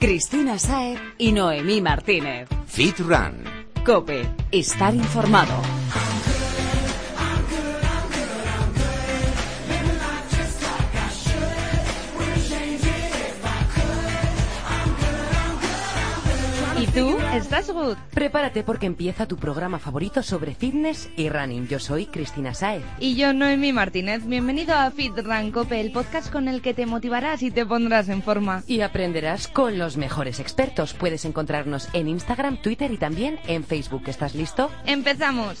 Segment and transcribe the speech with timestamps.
[0.00, 2.48] Cristina Saer y Noemí Martínez.
[2.66, 3.44] Fit Run.
[3.84, 5.79] Cope, estar informado.
[17.34, 17.96] ¿Estás good?
[18.12, 21.68] Prepárate porque empieza tu programa favorito sobre fitness y running.
[21.68, 22.82] Yo soy Cristina Saez.
[22.98, 24.26] Y yo, Noemi Martínez.
[24.26, 28.08] Bienvenido a Fit Run Cope, el podcast con el que te motivarás y te pondrás
[28.08, 28.64] en forma.
[28.66, 30.92] Y aprenderás con los mejores expertos.
[30.92, 34.02] Puedes encontrarnos en Instagram, Twitter y también en Facebook.
[34.06, 34.68] ¿Estás listo?
[34.84, 35.60] ¡Empezamos!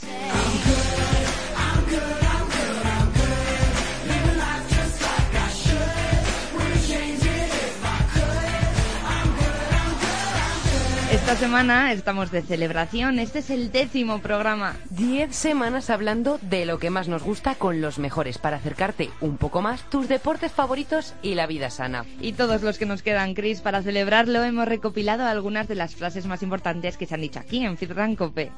[11.30, 13.20] Esta semana estamos de celebración.
[13.20, 14.74] Este es el décimo programa.
[14.90, 19.38] Diez semanas hablando de lo que más nos gusta con los mejores para acercarte un
[19.38, 22.04] poco más tus deportes favoritos y la vida sana.
[22.20, 26.26] Y todos los que nos quedan, Chris, para celebrarlo hemos recopilado algunas de las frases
[26.26, 28.50] más importantes que se han dicho aquí en FitRan Cope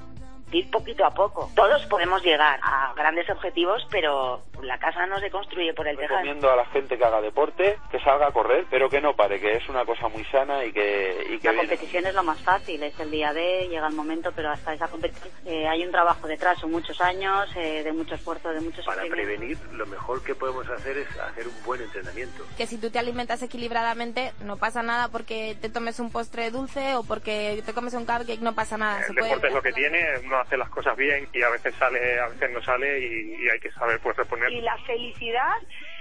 [0.52, 1.50] ir poquito a poco.
[1.54, 6.18] Todos podemos llegar a grandes objetivos, pero la casa no se construye por el tejado.
[6.18, 9.40] Recomiendo a la gente que haga deporte, que salga a correr, pero que no pare,
[9.40, 11.26] que es una cosa muy sana y que...
[11.30, 14.32] Y que la competición es lo más fácil, es el día de, llega el momento,
[14.34, 18.14] pero hasta esa competición eh, hay un trabajo detrás, son muchos años, eh, de mucho
[18.14, 22.44] esfuerzo, de muchos Para prevenir, lo mejor que podemos hacer es hacer un buen entrenamiento.
[22.56, 26.94] Que si tú te alimentas equilibradamente, no pasa nada porque te tomes un postre dulce
[26.94, 29.00] o porque te comes un cupcake, no pasa nada.
[29.08, 32.20] El deporte es lo que tiene, no hace las cosas bien y a veces sale,
[32.20, 34.51] a veces no sale y, hay que saber pues reponer.
[34.52, 35.56] Y la felicidad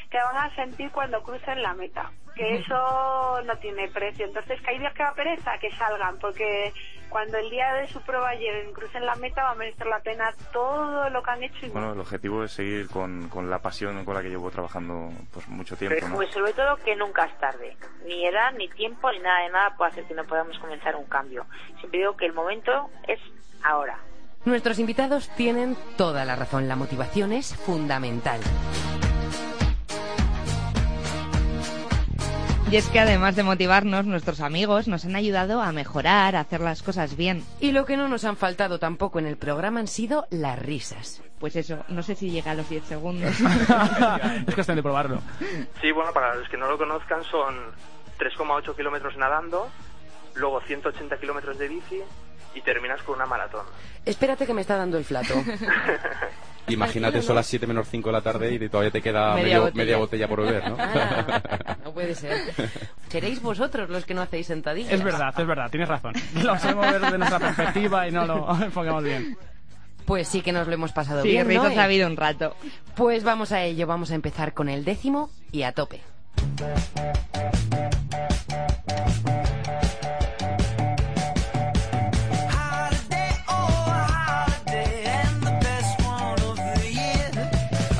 [0.10, 4.26] que van a sentir cuando crucen la meta, que eso no tiene precio.
[4.26, 6.74] Entonces, que hay días que va a pereza, que salgan, porque
[7.08, 10.34] cuando el día de su prueba lleguen, crucen la meta, va a merecer la pena
[10.52, 11.68] todo lo que han hecho.
[11.72, 15.48] bueno, el objetivo es seguir con, con, la pasión con la que llevo trabajando pues
[15.48, 16.06] mucho tiempo.
[16.14, 17.78] Pues sobre todo que nunca es tarde.
[18.06, 21.06] Ni edad, ni tiempo, ni nada de nada puede hacer que no podamos comenzar un
[21.06, 21.46] cambio.
[21.80, 23.20] Siempre digo que el momento es
[23.64, 23.98] ahora.
[24.44, 26.68] Nuestros invitados tienen toda la razón.
[26.68, 28.40] La motivación es fundamental.
[32.72, 36.62] Y es que además de motivarnos, nuestros amigos nos han ayudado a mejorar, a hacer
[36.62, 37.44] las cosas bien.
[37.60, 41.22] Y lo que no nos han faltado tampoco en el programa han sido las risas.
[41.38, 43.36] Pues eso, no sé si llega a los 10 segundos.
[44.48, 45.22] es cuestión de probarlo.
[45.82, 47.56] Sí, bueno, para los que no lo conozcan son
[48.18, 49.70] 3,8 kilómetros nadando,
[50.34, 52.02] luego 180 kilómetros de bici
[52.56, 53.66] y terminas con una maratón.
[54.06, 55.34] Espérate que me está dando el flato.
[56.68, 60.28] Imagínate, son las 7 menos 5 de la tarde y todavía te queda media, botella.
[60.28, 60.78] por beber, ¿no?
[60.80, 62.38] Ah, no puede ser.
[63.10, 64.94] Seréis vosotros los que no hacéis sentadillas.
[64.94, 66.14] Es verdad, es verdad, tienes razón.
[66.42, 69.38] Lo hacemos desde nuestra perspectiva y no lo enfocamos bien.
[70.06, 71.48] Pues sí que nos lo hemos pasado sí, bien.
[71.48, 71.64] Sí, ¿no?
[71.64, 72.56] ha habido un rato.
[72.96, 76.02] Pues vamos a ello, vamos a empezar con el décimo y a tope.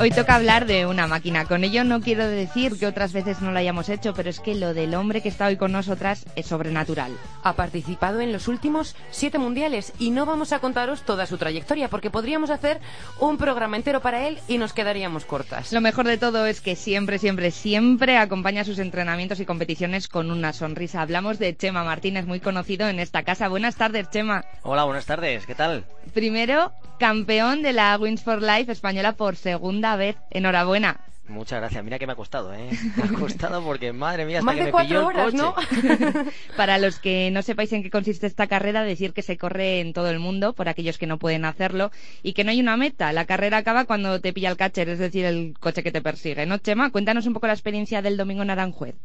[0.02, 1.46] Hoy toca hablar de una máquina.
[1.46, 4.56] Con ello no quiero decir que otras veces no lo hayamos hecho, pero es que
[4.56, 7.16] lo del hombre que está hoy con nosotras es sobrenatural.
[7.44, 11.88] Ha participado en los últimos siete mundiales y no vamos a contaros toda su trayectoria
[11.88, 12.80] porque podríamos hacer
[13.20, 15.72] un programa entero para él y nos quedaríamos cortas.
[15.72, 20.32] Lo mejor de todo es que siempre, siempre, siempre acompaña sus entrenamientos y competiciones con
[20.32, 21.04] una sonrisa.
[21.04, 23.50] Hablamos de Chema Martínez, muy conocido en esta casa.
[23.50, 24.46] Buenas tardes, Chema.
[24.64, 25.46] Hola, buenas tardes.
[25.46, 25.86] ¿Qué tal?
[26.16, 30.16] Primero, campeón de la Wins for Life española por segunda vez.
[30.30, 31.00] Enhorabuena.
[31.28, 31.84] Muchas gracias.
[31.84, 32.70] Mira que me ha costado, ¿eh?
[32.96, 35.56] Me ha costado porque, madre mía, hasta Más que de me pilló cuatro el horas,
[35.66, 36.14] coche.
[36.14, 36.26] ¿no?
[36.58, 39.94] Para los que no sepáis en qué consiste esta carrera, decir que se corre en
[39.94, 41.90] todo el mundo, por aquellos que no pueden hacerlo,
[42.22, 43.12] y que no hay una meta.
[43.14, 46.46] La carrera acaba cuando te pilla el catcher, es decir, el coche que te persigue.
[46.46, 46.92] ¿No, Chema?
[46.92, 48.96] Cuéntanos un poco la experiencia del domingo en Aranjuez.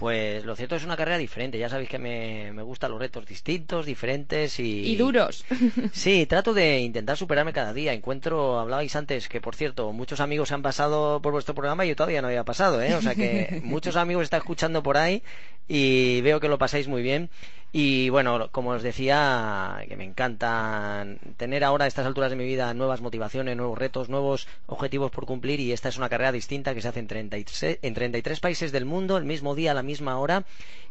[0.00, 1.58] Pues lo cierto es una carrera diferente.
[1.58, 4.92] Ya sabéis que me, me gustan los retos distintos, diferentes y...
[4.92, 5.44] Y duros.
[5.92, 7.92] Sí, trato de intentar superarme cada día.
[7.92, 11.90] Encuentro, hablabais antes que, por cierto, muchos amigos se han pasado por vuestro programa y
[11.90, 12.94] yo todavía no había pasado, ¿eh?
[12.94, 15.22] O sea que muchos amigos están escuchando por ahí
[15.68, 17.28] y veo que lo pasáis muy bien.
[17.72, 21.06] Y bueno, como os decía, que me encanta
[21.36, 25.24] tener ahora a estas alturas de mi vida nuevas motivaciones, nuevos retos, nuevos objetivos por
[25.24, 28.72] cumplir y esta es una carrera distinta que se hace en 33, en 33 países
[28.72, 30.42] del mundo, el mismo día, a la misma hora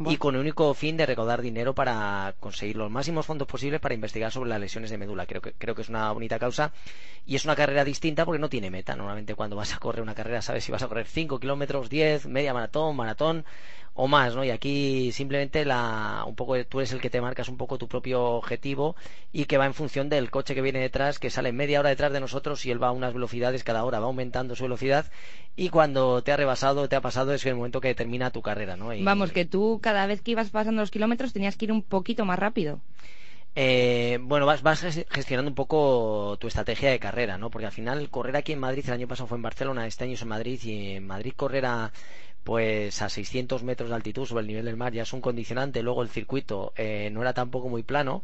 [0.05, 3.95] y con el único fin de recaudar dinero para conseguir los máximos fondos posibles para
[3.95, 5.25] investigar sobre las lesiones de médula.
[5.25, 6.71] Creo que, creo que es una bonita causa
[7.25, 8.95] y es una carrera distinta porque no tiene meta.
[8.95, 12.27] Normalmente cuando vas a correr una carrera sabes si vas a correr 5 kilómetros, 10,
[12.27, 13.43] media maratón, maratón
[14.01, 14.45] o más, ¿no?
[14.45, 17.87] Y aquí simplemente la, un poco tú eres el que te marcas un poco tu
[17.89, 18.95] propio objetivo
[19.33, 22.13] y que va en función del coche que viene detrás, que sale media hora detrás
[22.13, 25.05] de nosotros y él va a unas velocidades cada hora, va aumentando su velocidad
[25.57, 28.77] y cuando te ha rebasado, te ha pasado, es el momento que termina tu carrera,
[28.77, 28.93] ¿no?
[28.93, 31.83] Y- Vamos, que tú cada vez que ibas pasando los kilómetros tenías que ir un
[31.83, 32.79] poquito más rápido.
[33.55, 37.49] Eh, bueno, vas, vas ges- gestionando un poco tu estrategia de carrera, ¿no?
[37.49, 40.13] Porque al final correr aquí en Madrid, el año pasado fue en Barcelona, este año
[40.13, 41.91] es en Madrid y en Madrid correr a
[42.43, 45.83] pues a 600 metros de altitud sobre el nivel del mar ya es un condicionante.
[45.83, 48.23] Luego el circuito eh, no era tampoco muy plano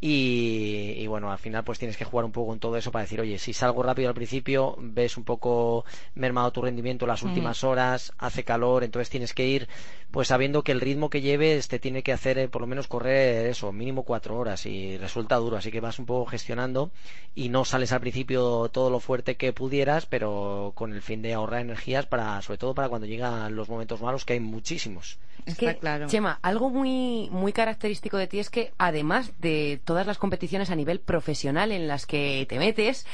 [0.00, 3.04] y, y bueno, al final pues tienes que jugar un poco con todo eso para
[3.04, 7.64] decir, oye, si salgo rápido al principio, ves un poco mermado tu rendimiento las últimas
[7.64, 9.68] horas, hace calor, entonces tienes que ir
[10.10, 12.86] pues sabiendo que el ritmo que lleves te tiene que hacer eh, por lo menos
[12.86, 16.92] correr eso, mínimo cuatro horas y resulta duro, así que vas un poco gestionando
[17.34, 21.34] y no sales al principio todo lo fuerte que pudieras, pero con el fin de
[21.34, 25.18] ahorrar energías para, sobre todo para cuando llegan los momentos malos, que hay muchísimos.
[25.46, 30.18] Es que, Chema, algo muy, muy característico de ti es que, además de todas las
[30.18, 33.06] competiciones a nivel profesional en las que te metes,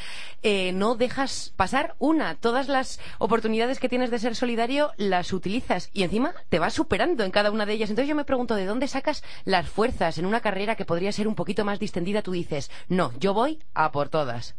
[0.43, 2.37] eh, no dejas pasar una.
[2.37, 7.25] Todas las oportunidades que tienes de ser solidario las utilizas y encima te vas superando
[7.25, 7.91] en cada una de ellas.
[7.91, 11.29] Entonces yo me pregunto, ¿de dónde sacas las fuerzas en una carrera que podría ser
[11.29, 12.23] un poquito más distendida?
[12.23, 14.55] Tú dices, no, yo voy a por todas.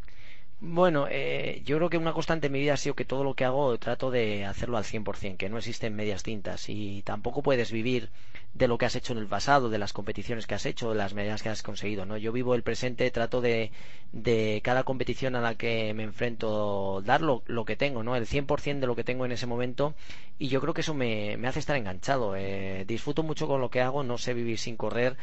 [0.64, 3.34] Bueno, eh, yo creo que una constante en mi vida ha sido que todo lo
[3.34, 7.72] que hago trato de hacerlo al 100%, que no existen medias tintas y tampoco puedes
[7.72, 8.10] vivir
[8.54, 10.96] de lo que has hecho en el pasado, de las competiciones que has hecho, de
[10.98, 12.16] las medallas que has conseguido, ¿no?
[12.16, 13.72] Yo vivo el presente, trato de,
[14.12, 18.16] de cada competición a la que me enfrento dar lo, lo que tengo, ¿no?
[18.16, 19.96] El 100% de lo que tengo en ese momento
[20.38, 22.36] y yo creo que eso me, me hace estar enganchado.
[22.36, 25.18] Eh, disfruto mucho con lo que hago, no sé vivir sin correr.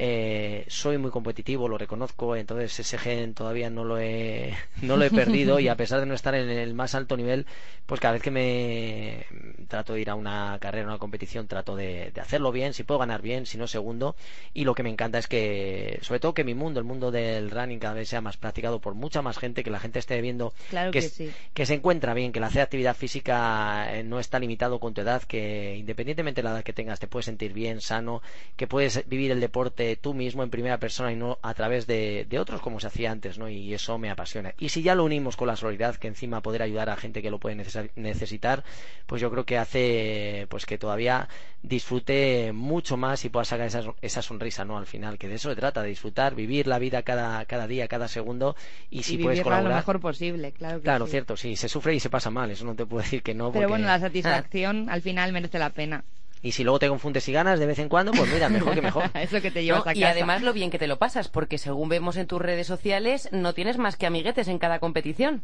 [0.00, 5.04] Eh, soy muy competitivo, lo reconozco, entonces ese gen todavía no lo he, no lo
[5.04, 7.46] he perdido y a pesar de no estar en el más alto nivel,
[7.86, 9.26] pues cada vez que me
[9.66, 12.84] trato de ir a una carrera, a una competición, trato de, de hacerlo bien, si
[12.84, 14.14] puedo ganar bien, si no segundo,
[14.54, 17.50] y lo que me encanta es que, sobre todo que mi mundo, el mundo del
[17.50, 20.52] running cada vez sea más practicado por mucha más gente, que la gente esté viendo
[20.70, 21.32] Claro que sí.
[21.54, 25.00] que se encuentra bien, que el hacer actividad física eh, no está limitado con tu
[25.00, 28.22] edad, que independientemente de la edad que tengas te puedes sentir bien, sano,
[28.56, 32.26] que puedes vivir el deporte tú mismo en primera persona y no a través de,
[32.28, 33.48] de otros como se hacía antes, ¿no?
[33.48, 34.54] Y eso me apasiona.
[34.58, 37.30] Y si ya lo unimos con la solidaridad, que encima poder ayudar a gente que
[37.30, 37.56] lo puede
[37.96, 38.64] necesitar,
[39.06, 41.28] pues yo creo que hace pues que todavía
[41.62, 44.78] disfrute mucho más y pueda sacar esa, esa sonrisa, ¿no?
[44.78, 47.88] Al final, que de eso se trata, de disfrutar, vivir la vida cada, cada día,
[47.88, 48.56] cada segundo
[48.90, 49.76] y si y puedes vivirla lo colaborar.
[49.78, 51.12] mejor posible, claro que Claro, sí.
[51.12, 53.46] cierto, sí, se sufre y se pasa mal, eso no te puedo decir que no.
[53.52, 56.04] Pero porque- bueno, la satisfacción al final merece la pena.
[56.42, 58.82] Y si luego te confundes y ganas de vez en cuando, pues mira, mejor que
[58.82, 59.10] mejor.
[59.14, 60.08] es lo que te llevas No, a y casa.
[60.10, 63.54] además lo bien que te lo pasas, porque según vemos en tus redes sociales, no
[63.54, 65.42] tienes más que amiguetes en cada competición.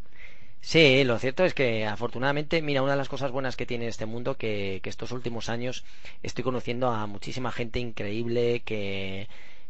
[0.61, 4.07] Sí, lo cierto es que afortunadamente, mira, una de las cosas buenas que tiene este
[4.07, 5.85] mundo, que, que estos últimos años
[6.23, 9.29] estoy conociendo a muchísima gente increíble que,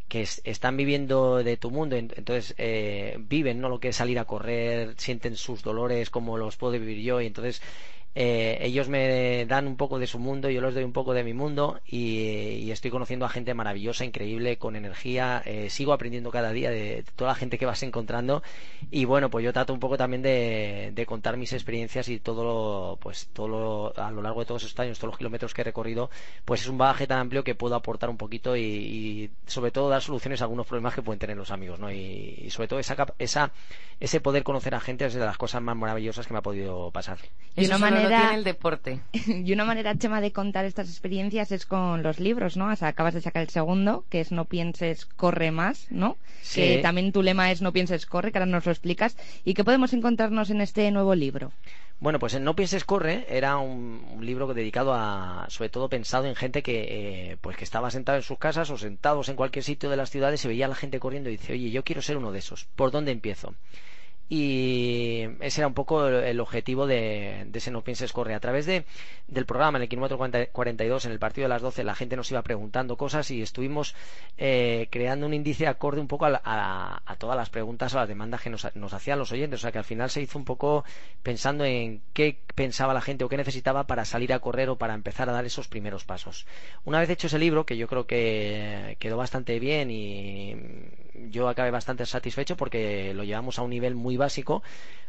[0.08, 3.96] que es- están viviendo de tu mundo, en- entonces eh, viven no lo que es
[3.96, 7.60] salir a correr, sienten sus dolores como los puedo vivir yo y entonces
[8.14, 11.24] eh, ellos me dan un poco de su mundo, yo les doy un poco de
[11.24, 12.18] mi mundo y,
[12.62, 16.96] y estoy conociendo a gente maravillosa, increíble, con energía, eh, sigo aprendiendo cada día de,
[16.96, 18.42] de toda la gente que vas encontrando
[18.90, 22.44] y bueno, pues yo trato un poco también de, de contar mis experiencias y todo
[22.44, 25.62] lo, pues todo lo- a lo largo de todos estos años, todos los kilómetros que
[25.62, 26.10] he recorrido,
[26.44, 29.88] pues es un bagaje tan amplio que puedo aportar un poquito y, y sobre todo
[29.88, 31.90] dar soluciones a algunos problemas que pueden tener los amigos, ¿no?
[31.90, 33.50] Y, y sobre todo esa, esa,
[34.00, 36.90] ese poder conocer a gente es de las cosas más maravillosas que me ha podido
[36.90, 37.18] pasar.
[37.56, 39.00] Y Eso una lo manera- tiene el deporte.
[39.44, 42.70] Y una manera, Chema, de contar estas experiencias es con los libros, ¿no?
[42.70, 46.16] O sea, acabas de sacar el segundo, que es No pienses, corre más, ¿no?
[46.42, 46.60] Sí.
[46.60, 49.16] Que también tu lema es No pienses, corre, que ahora nos lo explicas.
[49.44, 51.52] ¿Y qué podemos encontrarnos en este nuevo libro?
[52.00, 56.26] Bueno, pues en No pienses corre era un, un libro dedicado a, sobre todo pensado
[56.26, 59.64] en gente que, eh, pues que estaba sentado en sus casas o sentados en cualquier
[59.64, 62.02] sitio de las ciudades y veía a la gente corriendo y dice, oye, yo quiero
[62.02, 62.66] ser uno de esos.
[62.76, 63.54] ¿Por dónde empiezo?
[64.28, 68.34] Y ese era un poco el, objetivo de, de ese No pienses corre.
[68.34, 68.84] A través de,
[69.28, 72.16] del programa en el kilómetro 40 42, en el partido de las 12, la gente
[72.16, 73.94] nos iba preguntando cosas y estuvimos
[74.38, 78.08] eh, creando un índice acorde un poco a, a- a todas las preguntas o las
[78.08, 79.60] demandas que nos, nos hacían los oyentes.
[79.60, 80.84] O sea que al final se hizo un poco
[81.22, 84.94] pensando en qué pensaba la gente o qué necesitaba para salir a correr o para
[84.94, 86.46] empezar a dar esos primeros pasos.
[86.84, 90.56] Una vez hecho ese libro, que yo creo que quedó bastante bien y
[91.30, 94.62] yo acabé bastante satisfecho porque lo llevamos a un nivel muy básico,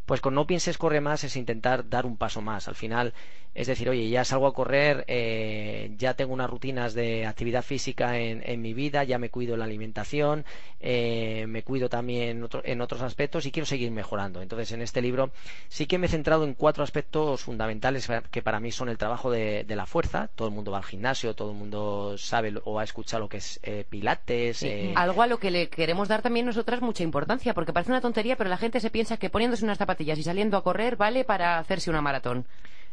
[0.05, 2.67] pues con no pienses corre más es intentar dar un paso más.
[2.67, 3.13] Al final
[3.55, 8.19] es decir, oye, ya salgo a correr, eh, ya tengo unas rutinas de actividad física
[8.19, 10.43] en, en mi vida, ya me cuido la alimentación,
[10.81, 14.41] eh, me cuido también en otros aspectos y quiero seguir mejorando.
[14.41, 15.31] Entonces, en este libro
[15.69, 19.31] sí que me he centrado en cuatro aspectos fundamentales que para mí son el trabajo
[19.31, 20.29] de, de la fuerza.
[20.35, 23.37] Todo el mundo va al gimnasio, todo el mundo sabe o ha escuchado lo que
[23.37, 24.57] es eh, pilates.
[24.57, 24.91] Sí.
[24.95, 28.35] Algo a lo que le queremos dar también nosotras mucha importancia, porque parece una tontería,
[28.35, 31.57] pero la gente se piensa que poniéndose unas zapatillas y saliendo a correr vale para
[31.57, 32.45] hacerse una maratón.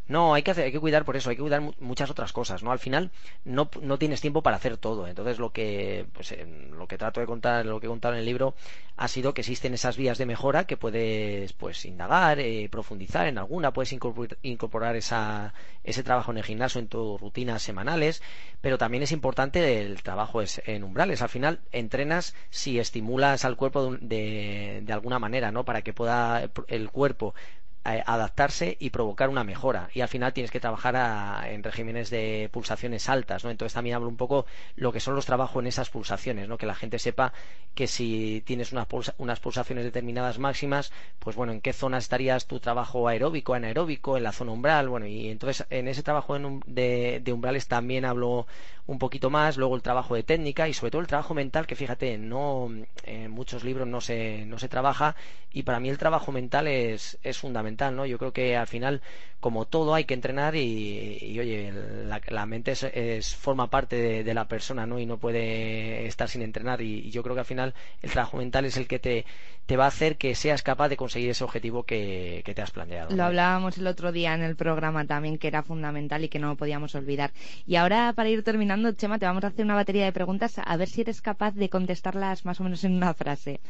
[0.09, 2.63] No, hay que, hacer, hay que cuidar por eso, hay que cuidar muchas otras cosas,
[2.63, 2.73] ¿no?
[2.73, 3.13] Al final
[3.45, 5.07] no, no tienes tiempo para hacer todo.
[5.07, 6.35] Entonces lo que, pues,
[6.71, 8.55] lo que trato de contar, lo que he contado en el libro,
[8.97, 13.39] ha sido que existen esas vías de mejora que puedes, pues, indagar, eh, profundizar en
[13.39, 13.93] alguna, puedes
[14.43, 15.55] incorporar, esa,
[15.85, 18.23] ese trabajo en el gimnasio en tus rutinas semanales,
[18.61, 21.23] pero también es importante el trabajo en umbrales.
[21.23, 25.65] Al final entrenas si estimulas al cuerpo de, de alguna manera, ¿no?
[25.65, 27.35] Para que pueda el cuerpo
[27.85, 29.89] adaptarse y provocar una mejora.
[29.93, 33.51] Y al final tienes que trabajar en regímenes de pulsaciones altas, ¿no?
[33.51, 34.47] Entonces también hablo un poco
[34.77, 36.59] lo que son los trabajos en esas pulsaciones, ¿no?
[36.59, 37.33] Que la gente sepa
[37.75, 38.87] que si tienes unas,
[39.19, 44.25] unas pulsaciones determinadas máximas, pues bueno, en qué zona estarías tu trabajo aeróbico, anaeróbico, en
[44.25, 48.47] la zona umbral, bueno, y entonces en ese trabajo de, de umbrales también hablo
[48.87, 51.77] un poquito más, luego el trabajo de técnica y sobre todo el trabajo mental, que
[51.77, 52.69] fíjate, no
[53.05, 55.15] en muchos libros no se, no se trabaja
[55.53, 58.07] y para mí el trabajo mental es, es fundamental, ¿no?
[58.07, 59.01] Yo creo que al final,
[59.41, 61.73] como todo, hay que entrenar y, oye,
[62.29, 64.99] la, mente es, forma parte de, la persona, ¿no?
[64.99, 68.65] Y no puede estar sin entrenar y, yo creo que al final el trabajo mental
[68.65, 69.25] es el que te,
[69.67, 73.15] te va a hacer que seas capaz de conseguir ese objetivo que, te has planteado.
[73.15, 76.57] Lo hablábamos el otro día en el programa también, que era fundamental y que no
[76.57, 77.33] podíamos olvidar.
[77.67, 80.77] Y ahora, para ir terminando, Chema, te vamos a hacer una batería de preguntas a
[80.77, 83.61] ver si eres capaz de contestarlas más o menos en una frase.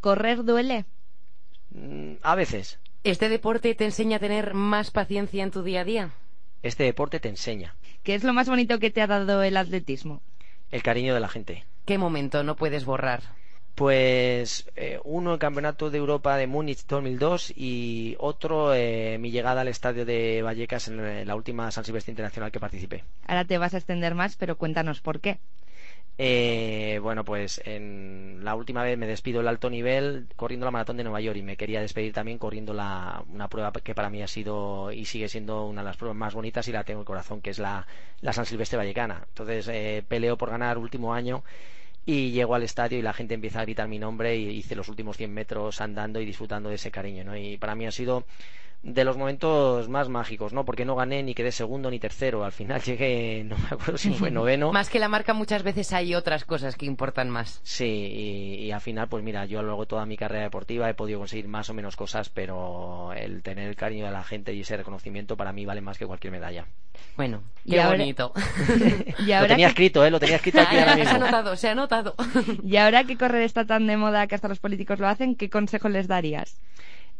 [0.00, 0.84] ¿Correr duele?
[1.70, 2.78] Mm, a veces.
[3.04, 6.10] ¿Este deporte te enseña a tener más paciencia en tu día a día?
[6.62, 7.76] Este deporte te enseña.
[8.02, 10.22] ¿Qué es lo más bonito que te ha dado el atletismo?
[10.70, 11.66] El cariño de la gente.
[11.84, 13.20] ¿Qué momento no puedes borrar?
[13.74, 19.60] Pues eh, uno el Campeonato de Europa de Múnich 2002 y otro eh, mi llegada
[19.60, 23.04] al estadio de Vallecas en la última San Silvestre Internacional que participé.
[23.26, 25.40] Ahora te vas a extender más, pero cuéntanos por qué.
[26.16, 30.96] Eh, bueno, pues en la última vez me despido el alto nivel corriendo la maratón
[30.96, 34.22] de Nueva York y me quería despedir también corriendo la, una prueba que para mí
[34.22, 37.02] ha sido y sigue siendo una de las pruebas más bonitas y la tengo en
[37.02, 37.86] el corazón, que es la,
[38.20, 39.24] la San Silvestre Vallecana.
[39.28, 41.42] Entonces eh, peleo por ganar último año
[42.06, 44.88] y llego al estadio y la gente empieza a gritar mi nombre y hice los
[44.88, 47.36] últimos 100 metros andando y disfrutando de ese cariño, ¿no?
[47.36, 48.24] Y para mí ha sido
[48.84, 50.66] de los momentos más mágicos, ¿no?
[50.66, 52.44] Porque no gané ni quedé segundo ni tercero.
[52.44, 54.72] Al final llegué, no me acuerdo si fue noveno.
[54.72, 57.60] Más que la marca, muchas veces hay otras cosas que importan más.
[57.62, 60.88] Sí, y, al final, pues mira, yo a lo largo de toda mi carrera deportiva
[60.88, 64.52] he podido conseguir más o menos cosas, pero el tener el cariño de la gente
[64.52, 66.66] y ese reconocimiento para mí vale más que cualquier medalla.
[67.16, 68.32] Bueno, qué bonito.
[69.18, 70.10] lo tenía escrito, ¿eh?
[70.10, 71.10] Lo tenía escrito aquí ahora mismo.
[71.10, 72.14] Se ha notado, se ha notado.
[72.62, 75.48] y ahora que correr está tan de moda que hasta los políticos lo hacen, ¿qué
[75.48, 76.60] consejo les darías?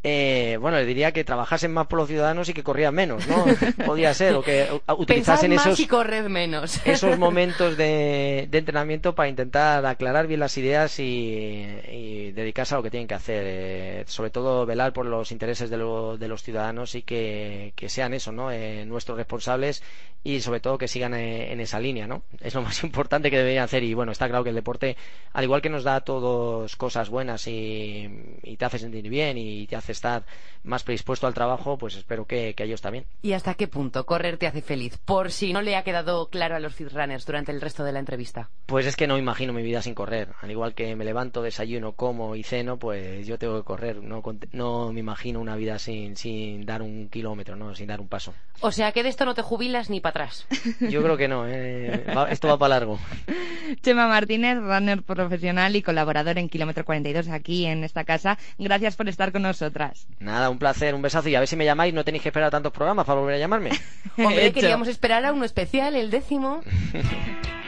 [0.06, 3.46] Eh, bueno, le diría que trabajasen más por los ciudadanos y que corrían menos, ¿no?
[3.86, 4.68] Podía ser, o que
[4.98, 6.78] utilizasen esos, y corred menos.
[6.84, 12.76] esos momentos de, de, entrenamiento para intentar aclarar bien las ideas y, y dedicarse a
[12.76, 13.44] lo que tienen que hacer.
[13.46, 17.88] Eh, sobre todo velar por los intereses de, lo, de los ciudadanos y que, que
[17.88, 18.52] sean eso, ¿no?
[18.52, 19.82] Eh, nuestros responsables
[20.22, 22.24] y sobre todo que sigan eh, en esa línea, ¿no?
[22.40, 24.98] Es lo más importante que deberían hacer y bueno, está claro que el deporte,
[25.32, 29.38] al igual que nos da a todos cosas buenas y, y te hace sentir bien
[29.38, 30.24] y te hace estar
[30.62, 33.04] más predispuesto al trabajo, pues espero que, que, ellos también.
[33.22, 34.98] ¿Y hasta qué punto correr te hace feliz?
[35.04, 37.98] Por si no le ha quedado claro a los runners durante el resto de la
[37.98, 38.48] entrevista.
[38.66, 40.28] Pues es que no imagino mi vida sin correr.
[40.40, 44.02] Al igual que me levanto, desayuno, como y ceno, pues yo tengo que correr.
[44.02, 44.22] No,
[44.52, 48.34] no me imagino una vida sin, sin dar un kilómetro, no, sin dar un paso.
[48.60, 50.46] O sea que de esto no te jubilas ni para atrás.
[50.80, 52.04] Yo creo que no, ¿eh?
[52.30, 52.98] esto va para largo.
[53.82, 58.38] Chema Martínez, runner profesional y colaborador en Kilómetro 42 aquí en esta casa.
[58.58, 59.83] Gracias por estar con nosotras.
[60.20, 62.50] Nada, un placer, un besazo y a ver si me llamáis, no tenéis que esperar
[62.50, 63.70] tantos programas para volver a llamarme.
[64.18, 66.62] Hombre, queríamos esperar a uno especial, el décimo.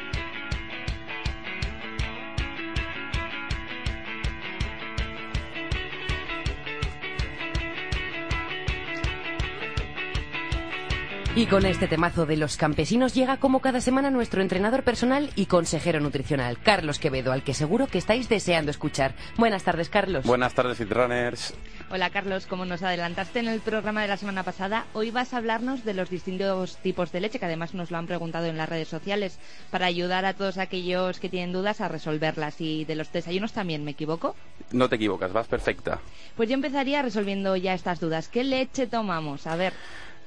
[11.37, 15.45] Y con este temazo de los campesinos llega como cada semana nuestro entrenador personal y
[15.45, 19.13] consejero nutricional, Carlos Quevedo, al que seguro que estáis deseando escuchar.
[19.37, 20.25] Buenas tardes, Carlos.
[20.25, 21.53] Buenas tardes, Fitrunners.
[21.91, 22.47] Hola, Carlos.
[22.47, 25.93] Como nos adelantaste en el programa de la semana pasada, hoy vas a hablarnos de
[25.93, 29.39] los distintos tipos de leche, que además nos lo han preguntado en las redes sociales,
[29.71, 32.63] para ayudar a todos aquellos que tienen dudas a resolverlas.
[32.63, 34.35] Y de los desayunos también, ¿me equivoco?
[34.73, 36.01] No te equivocas, vas perfecta.
[36.35, 38.29] Pues yo empezaría resolviendo ya estas dudas.
[38.29, 39.47] ¿Qué leche tomamos?
[39.47, 39.75] A ver.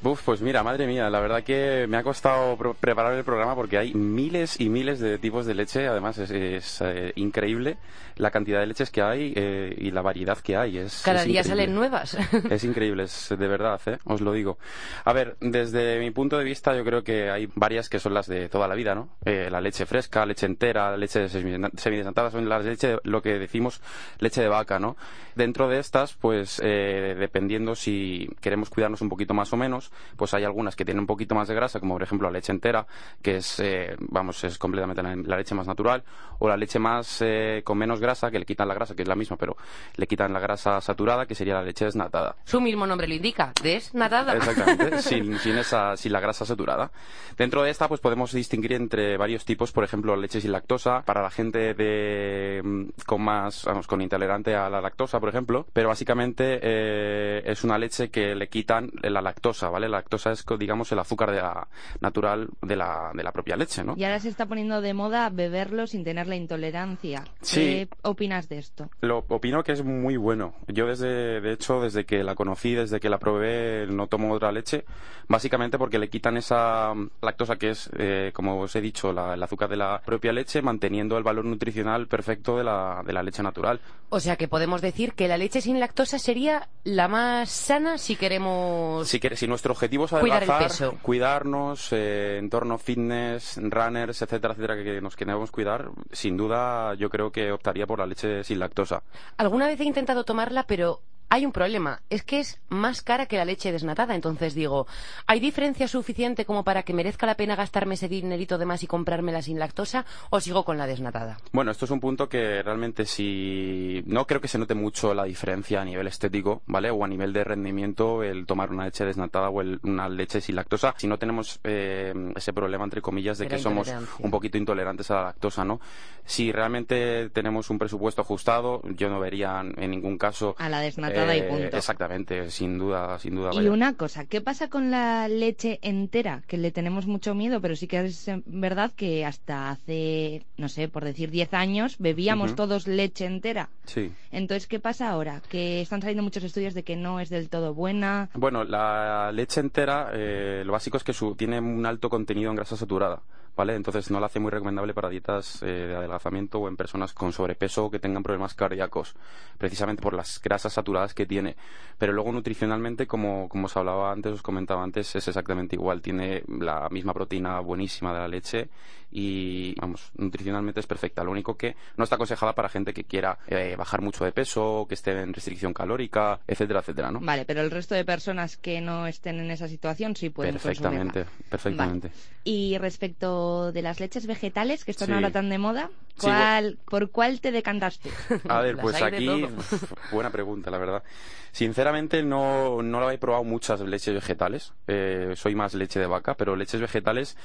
[0.01, 3.77] Uf, pues mira, madre mía, la verdad que me ha costado preparar el programa porque
[3.77, 7.77] hay miles y miles de tipos de leche, además es, eh, increíble
[8.15, 10.77] la cantidad de leches que hay eh, y la variedad que hay.
[10.77, 12.17] Es, Cada día salen nuevas.
[12.49, 13.97] es increíble, es de verdad, ¿eh?
[14.05, 14.57] os lo digo.
[15.03, 18.27] A ver, desde mi punto de vista yo creo que hay varias que son las
[18.27, 19.09] de toda la vida, ¿no?
[19.25, 23.81] la leche fresca, leche entera, leche semidesantada, son las leche, lo que decimos
[24.19, 24.95] leche de vaca, ¿no?
[25.35, 30.43] Dentro de estas, pues dependiendo si queremos cuidarnos un poquito más o menos, pues hay
[30.43, 32.85] algunas que tienen un poquito más de grasa, como por ejemplo la leche entera,
[33.21, 36.03] que es, eh, vamos, es completamente la, leche más natural,
[36.39, 39.07] o la leche más eh, con menos grasa, que le quitan la grasa, que es
[39.07, 39.57] la misma, pero
[39.95, 42.35] le quitan la grasa saturada, que sería la leche desnatada.
[42.45, 44.35] Su mismo nombre lo indica, desnatada.
[44.35, 46.91] Exactamente, sin, sin, esa, sin la grasa saturada.
[47.37, 51.21] Dentro de esta, pues podemos distinguir entre varios tipos, por ejemplo, leche sin lactosa, para
[51.21, 55.89] la gente de, mm, con más, vamos, con intolerante a la lactosa, por ejemplo, pero
[55.89, 59.78] básicamente eh, es una leche que le quitan la lactosa, ¿vale?
[59.87, 61.67] La lactosa es, digamos, el azúcar de la,
[62.01, 63.93] natural de la, de la propia leche, ¿no?
[63.95, 67.23] Y ahora se está poniendo de moda beberlo sin tener la intolerancia.
[67.51, 68.89] ¿Qué opinas de esto?
[69.01, 70.55] Lo opino que es muy bueno.
[70.67, 74.51] Yo desde, de hecho, desde que la conocí, desde que la probé, no tomo otra
[74.51, 74.85] leche,
[75.27, 79.69] básicamente porque le quitan esa lactosa que es, eh, como os he dicho, el azúcar
[79.69, 83.79] de la propia leche, manteniendo el valor nutricional perfecto de la, de la leche natural.
[84.09, 88.15] O sea que podemos decir que la leche sin lactosa sería la más sana si
[88.15, 89.07] queremos...
[89.07, 95.15] Si, si nuestro objetivo es adelgazar, cuidarnos, eh, entorno fitness, runners, etcétera, etcétera, que nos
[95.15, 99.03] queremos cuidar, sin duda yo creo que optaría por la leche sin lactosa.
[99.37, 103.37] Alguna vez he intentado tomarla, pero hay un problema, es que es más cara que
[103.37, 104.15] la leche desnatada.
[104.15, 104.87] Entonces digo,
[105.27, 108.87] ¿hay diferencia suficiente como para que merezca la pena gastarme ese dinerito de más y
[108.87, 111.37] comprármela sin lactosa o sigo con la desnatada?
[111.51, 115.25] Bueno, esto es un punto que realmente si no creo que se note mucho la
[115.25, 116.89] diferencia a nivel estético, ¿vale?
[116.89, 120.95] O a nivel de rendimiento el tomar una leche desnatada o una leche sin lactosa,
[120.97, 125.15] si no tenemos eh, ese problema entre comillas de que somos un poquito intolerantes a
[125.15, 125.79] la lactosa, ¿no?
[126.25, 131.18] Si realmente tenemos un presupuesto ajustado, yo no vería en ningún caso a la desnatada
[131.27, 133.51] eh, exactamente, sin duda, sin duda.
[133.53, 136.43] Y una cosa, ¿qué pasa con la leche entera?
[136.47, 140.87] Que le tenemos mucho miedo, pero sí que es verdad que hasta hace, no sé,
[140.87, 143.69] por decir 10 años, bebíamos todos leche entera.
[143.85, 144.11] Sí.
[144.31, 145.41] Entonces, ¿qué pasa ahora?
[145.49, 148.29] Que están saliendo muchos estudios de que no es del todo buena.
[148.33, 152.55] Bueno, la leche entera, eh, lo básico es que su, tiene un alto contenido en
[152.55, 153.21] grasa saturada.
[153.59, 153.75] ¿Vale?
[153.75, 157.33] Entonces no la hace muy recomendable para dietas eh, de adelgazamiento o en personas con
[157.33, 159.15] sobrepeso o que tengan problemas cardíacos,
[159.57, 161.57] precisamente por las grasas saturadas que tiene.
[161.97, 166.01] Pero luego nutricionalmente, como, como os hablaba antes, os comentaba antes, es exactamente igual.
[166.01, 168.69] Tiene la misma proteína buenísima de la leche
[169.11, 171.23] y, vamos, nutricionalmente es perfecta.
[171.23, 174.85] Lo único que no está aconsejada para gente que quiera eh, bajar mucho de peso,
[174.87, 177.19] que esté en restricción calórica, etcétera, etcétera, ¿no?
[177.19, 181.25] Vale, pero el resto de personas que no estén en esa situación sí pueden Perfectamente,
[181.49, 182.11] perfectamente.
[182.43, 187.41] Y respecto de las leches vegetales, que están ahora tan de moda, ¿cuál, ¿por cuál
[187.41, 188.09] te decantaste?
[188.47, 189.27] A ver, pues aquí,
[190.11, 191.03] buena pregunta, la verdad.
[191.51, 194.73] Sinceramente no, no lo he probado muchas leches vegetales.
[194.87, 197.37] Eh, soy más leche de vaca, pero leches vegetales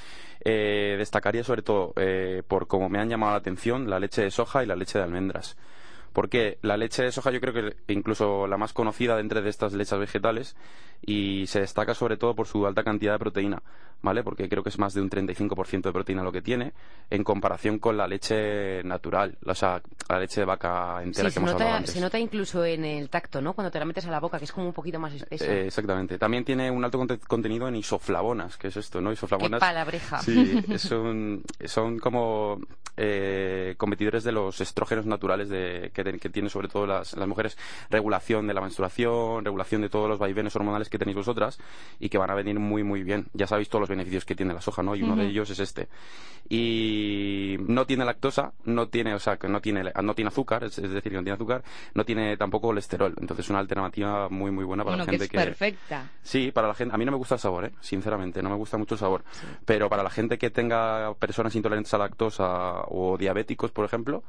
[0.45, 4.31] eh, destacaría sobre todo eh, por cómo me han llamado la atención la leche de
[4.31, 5.57] soja y la leche de almendras.
[6.12, 9.73] Porque la leche de soja yo creo que incluso la más conocida dentro de estas
[9.73, 10.57] leches vegetales
[11.05, 13.62] y se destaca sobre todo por su alta cantidad de proteína,
[14.05, 14.23] ¿vale?
[14.23, 16.73] Porque creo que es más de un 35% de proteína lo que tiene
[17.11, 21.53] en comparación con la leche natural, o sea, la leche de vaca entera que hemos
[21.53, 21.95] nota, hablado antes.
[21.95, 23.55] Se nota incluso en el tacto, ¿no?
[23.55, 25.47] Cuando te la metes a la boca, que es como un poquito más espesa.
[25.47, 26.19] Eh, exactamente.
[26.19, 29.11] También tiene un alto contenido en isoflavonas, que es esto, ¿no?
[29.11, 29.59] Isoflavonas.
[29.59, 30.19] Qué palabreja.
[30.21, 32.61] Sí, son, son como
[32.97, 37.57] eh, competidores de los estrógenos naturales de, que que tiene sobre todo las, las mujeres,
[37.90, 41.59] regulación de la menstruación, regulación de todos los vaivenes hormonales que tenéis vosotras
[41.99, 43.27] y que van a venir muy, muy bien.
[43.33, 44.94] Ya sabéis todos los beneficios que tiene la soja, ¿no?
[44.94, 45.88] Y uno de ellos es este.
[46.48, 50.76] Y no tiene lactosa, no tiene, o sea, que no tiene, no tiene azúcar, es,
[50.76, 51.62] decir, que no tiene azúcar,
[51.94, 53.14] no tiene tampoco colesterol.
[53.18, 55.37] Entonces es una alternativa muy, muy buena para la gente que...
[55.37, 56.11] Es perfecta.
[56.22, 56.94] Sí, para la gente.
[56.94, 57.72] A mí no me gusta el sabor, ¿eh?
[57.80, 59.24] Sinceramente, no me gusta mucho el sabor.
[59.64, 64.22] Pero para la gente que tenga personas intolerantes a lactosa o diabéticos, por ejemplo,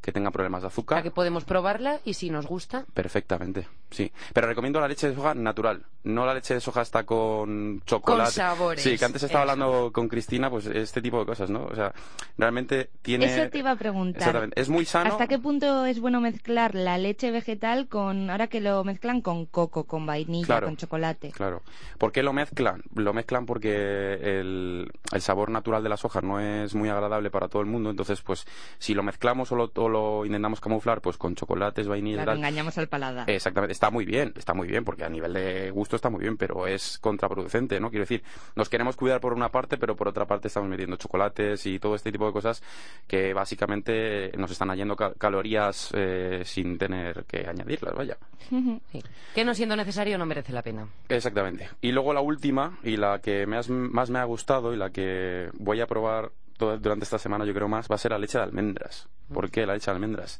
[0.00, 0.96] que tenga problemas de O azúcar.
[0.98, 2.84] sea, que podemos probarla y si nos gusta.
[2.94, 4.10] Perfectamente, sí.
[4.32, 8.24] Pero recomiendo la leche de soja natural, no la leche de soja está con chocolate.
[8.24, 9.52] Con sabores, Sí, que antes estaba eso.
[9.52, 11.64] hablando con Cristina, pues este tipo de cosas, ¿no?
[11.66, 11.92] O sea,
[12.38, 13.26] realmente tiene...
[13.26, 14.20] Eso te iba a preguntar.
[14.22, 14.60] Exactamente.
[14.60, 15.10] Es muy sano.
[15.10, 19.44] ¿Hasta qué punto es bueno mezclar la leche vegetal con, ahora que lo mezclan con
[19.46, 20.66] coco, con vainilla, Claro.
[20.68, 21.30] con chocolate?
[21.32, 21.62] Claro.
[21.98, 22.82] ¿Por qué lo mezclan?
[22.94, 27.48] Lo mezclan porque el, el sabor natural de la soja no es muy agradable para
[27.48, 27.90] todo el mundo.
[27.90, 28.46] Entonces, pues,
[28.78, 32.78] si lo mezclamos o lo, o lo intentamos camuflar, pues con chocolates, vainilla Claro, engañamos
[32.78, 33.28] al paladar.
[33.28, 36.36] Exactamente, está muy bien, está muy bien, porque a nivel de gusto está muy bien,
[36.36, 37.90] pero es contraproducente, ¿no?
[37.90, 38.22] Quiero decir,
[38.56, 41.94] nos queremos cuidar por una parte, pero por otra parte estamos metiendo chocolates y todo
[41.94, 42.62] este tipo de cosas
[43.06, 48.16] que básicamente nos están añadiendo ca- calorías eh, sin tener que añadirlas, vaya.
[48.90, 49.02] Sí.
[49.34, 50.86] Que no siendo necesario no merece la pena.
[51.08, 51.68] Exactamente.
[51.80, 54.90] Y luego la última, y la que me has- más me ha gustado y la
[54.90, 58.18] que voy a probar toda- durante esta semana, yo creo más, va a ser la
[58.18, 59.08] leche de almendras.
[59.34, 60.38] ¿Por qué la leche de almendras?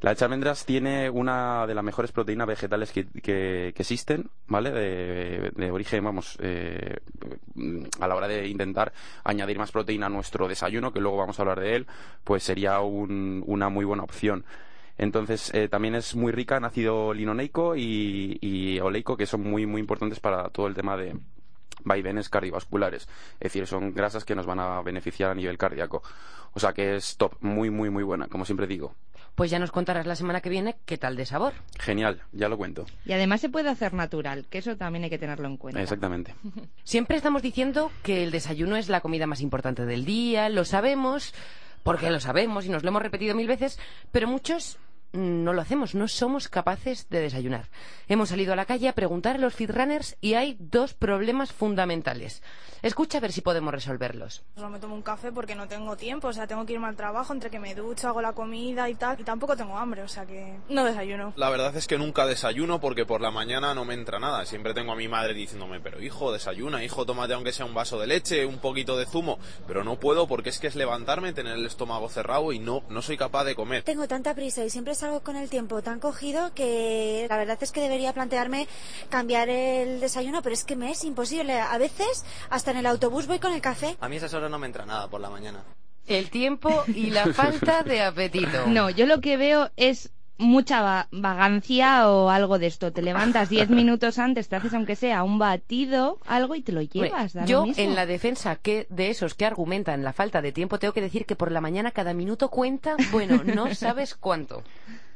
[0.00, 4.30] La leche de almendras tiene una de las mejores proteínas vegetales que, que- que existen,
[4.48, 4.72] ¿vale?
[4.72, 6.96] De, de origen, vamos, eh,
[8.00, 11.42] a la hora de intentar añadir más proteína a nuestro desayuno, que luego vamos a
[11.42, 11.86] hablar de él,
[12.24, 14.44] pues sería un- una muy buena opción.
[14.98, 19.66] Entonces, eh, también es muy rica en ácido linoleico y, y oleico, que son muy,
[19.66, 21.16] muy importantes para todo el tema de
[21.84, 23.08] vaivenes cardiovasculares.
[23.34, 26.02] Es decir, son grasas que nos van a beneficiar a nivel cardíaco.
[26.54, 28.94] O sea que es top, muy, muy, muy buena, como siempre digo.
[29.34, 31.54] Pues ya nos contarás la semana que viene qué tal de sabor.
[31.78, 32.84] Genial, ya lo cuento.
[33.06, 35.80] Y además se puede hacer natural, que eso también hay que tenerlo en cuenta.
[35.80, 36.34] Exactamente.
[36.84, 41.34] Siempre estamos diciendo que el desayuno es la comida más importante del día, lo sabemos,
[41.82, 43.78] porque lo sabemos y nos lo hemos repetido mil veces,
[44.10, 44.78] pero muchos
[45.12, 47.68] no lo hacemos, no somos capaces de desayunar.
[48.08, 52.42] Hemos salido a la calle a preguntar a los feedrunners y hay dos problemas fundamentales.
[52.82, 54.42] Escucha a ver si podemos resolverlos.
[54.56, 56.96] Solo me tomo un café porque no tengo tiempo, o sea, tengo que irme al
[56.96, 60.08] trabajo, entre que me ducho, hago la comida y tal, y tampoco tengo hambre, o
[60.08, 61.32] sea que no desayuno.
[61.36, 64.44] La verdad es que nunca desayuno porque por la mañana no me entra nada.
[64.46, 68.00] Siempre tengo a mi madre diciéndome, pero hijo, desayuna, hijo, tómate aunque sea un vaso
[68.00, 69.38] de leche, un poquito de zumo.
[69.66, 73.02] Pero no puedo porque es que es levantarme, tener el estómago cerrado y no, no
[73.02, 73.84] soy capaz de comer.
[73.84, 77.72] Tengo tanta prisa y siempre salgo con el tiempo tan cogido que la verdad es
[77.72, 78.68] que debería plantearme
[79.08, 81.58] cambiar el desayuno, pero es que me es imposible.
[81.58, 83.96] A veces hasta en el autobús voy con el café.
[84.00, 85.64] A mí esas horas no me entra nada por la mañana.
[86.06, 88.68] El tiempo y la falta de apetito.
[88.68, 90.12] No, yo lo que veo es
[90.42, 92.92] mucha va- vagancia o algo de esto.
[92.92, 96.82] Te levantas 10 minutos antes, te haces aunque sea un batido, algo y te lo
[96.82, 97.34] llevas.
[97.46, 97.82] Yo, mismo.
[97.82, 101.24] en la defensa que de esos que argumentan la falta de tiempo, tengo que decir
[101.26, 104.62] que por la mañana cada minuto cuenta, bueno, no sabes cuánto.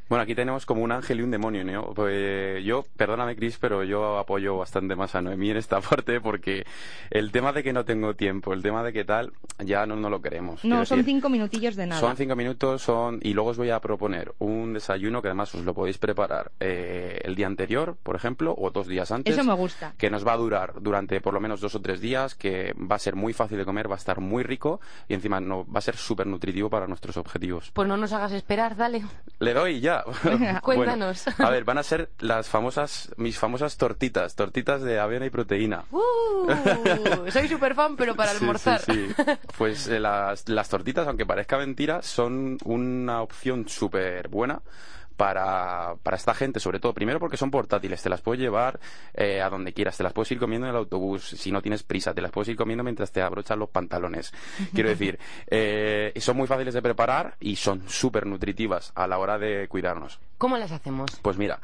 [0.08, 1.92] Bueno, aquí tenemos como un ángel y un demonio, ¿no?
[1.92, 6.64] Pues yo, perdóname Chris, pero yo apoyo bastante más a Noemí en esta parte porque
[7.10, 10.08] el tema de que no tengo tiempo, el tema de que tal, ya no, no
[10.08, 10.64] lo queremos.
[10.64, 12.00] No, Quiero son decir, cinco minutillos de nada.
[12.00, 15.64] Son cinco minutos, son y luego os voy a proponer un desayuno que además os
[15.64, 19.34] lo podéis preparar eh, el día anterior, por ejemplo, o dos días antes.
[19.34, 19.94] Eso me gusta.
[19.98, 22.96] Que nos va a durar durante por lo menos dos o tres días, que va
[22.96, 25.78] a ser muy fácil de comer, va a estar muy rico y encima no, va
[25.78, 27.72] a ser súper nutritivo para nuestros objetivos.
[27.72, 29.02] Pues no nos hagas esperar, dale.
[29.40, 29.95] Le doy ya.
[30.62, 31.24] Cuéntanos.
[31.24, 35.30] Bueno, a ver, van a ser las famosas, mis famosas tortitas, tortitas de avena y
[35.30, 35.84] proteína.
[35.90, 38.80] Uh, soy super fan, pero para Sí, almorzar.
[38.80, 39.22] sí, sí.
[39.58, 44.60] Pues eh, las, las tortitas, aunque parezca mentira, son una opción súper buena.
[45.16, 48.78] Para, para esta gente, sobre todo, primero porque son portátiles, te las puedes llevar
[49.14, 51.82] eh, a donde quieras, te las puedes ir comiendo en el autobús, si no tienes
[51.82, 54.32] prisa, te las puedes ir comiendo mientras te abrochas los pantalones.
[54.74, 59.38] Quiero decir, eh, son muy fáciles de preparar y son súper nutritivas a la hora
[59.38, 60.18] de cuidarnos.
[60.38, 61.10] ¿Cómo las hacemos?
[61.22, 61.60] Pues mira,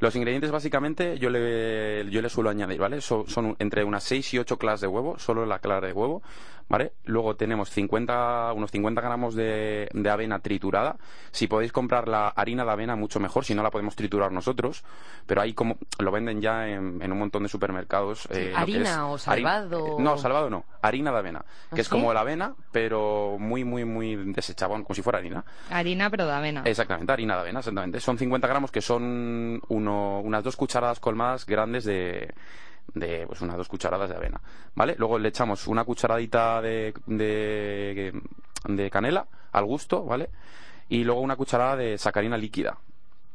[0.00, 3.00] los ingredientes básicamente yo le, yo le suelo añadir, ¿vale?
[3.00, 6.22] So- son entre unas 6 y 8 claras de huevo, solo la clara de huevo,
[6.68, 6.92] ¿vale?
[7.04, 10.96] Luego tenemos 50, unos 50 gramos de, de avena triturada.
[11.30, 14.84] Si podéis comprar la harina de avena, mucho mejor, si no la podemos triturar nosotros.
[15.26, 18.26] Pero ahí como lo venden ya en, en un montón de supermercados.
[18.30, 18.80] eh, que ¿Harina
[19.14, 19.96] es o harina- salvado?
[19.98, 21.90] no, salvado no, harina de avena, que ¿Ah, es sí?
[21.90, 25.44] como la avena, pero muy, muy, muy desechable, como si fuera harina.
[25.70, 26.62] Harina, pero de avena.
[26.64, 28.00] Exactamente, harina de avena, exactamente.
[28.00, 32.32] Son 50 gramos que son uno, unas dos cucharadas colmadas grandes de,
[32.94, 34.40] de pues unas dos cucharadas de avena,
[34.74, 34.94] ¿vale?
[34.98, 38.12] Luego le echamos una cucharadita de, de,
[38.64, 40.30] de canela al gusto, ¿vale?
[40.88, 42.78] Y luego una cucharada de sacarina líquida,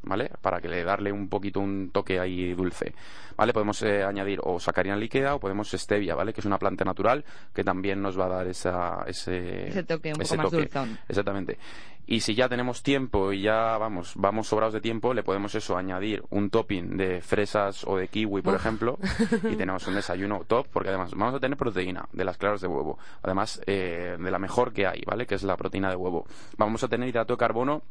[0.03, 0.31] ¿vale?
[0.41, 2.93] Para que le darle un poquito un toque ahí dulce,
[3.35, 3.53] ¿vale?
[3.53, 6.33] Podemos eh, añadir o sacarina líquida o podemos stevia, ¿vale?
[6.33, 10.13] Que es una planta natural que también nos va a dar esa, ese, Ese toque
[10.13, 10.99] un ese poco más dulzón.
[11.07, 11.57] Exactamente.
[12.05, 15.77] Y si ya tenemos tiempo y ya vamos, vamos sobrados de tiempo, le podemos eso
[15.77, 18.59] añadir un topping de fresas o de kiwi, por Uf.
[18.59, 18.99] ejemplo,
[19.49, 22.67] y tenemos un desayuno top, porque además vamos a tener proteína de las claras de
[22.67, 25.25] huevo, además eh, de la mejor que hay, ¿vale?
[25.25, 26.25] Que es la proteína de huevo.
[26.57, 27.83] Vamos a tener hidrato de carbono